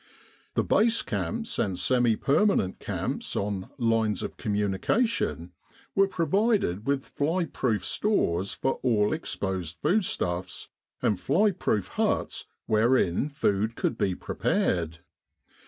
[0.55, 5.51] The base camps and semi permanent camps on Lines of Com munication
[5.93, 10.69] were provided with fly proof stores for all exposed foodstuffs,
[11.03, 13.45] and fly proof huts wherein 167 With the R.A.M.C.
[13.45, 14.99] in Egypt food could be prepared.